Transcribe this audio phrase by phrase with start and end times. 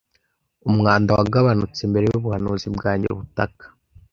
[0.69, 3.65] Umwanda wagabanutse mbere yubuhanuzi bwanjye butaka,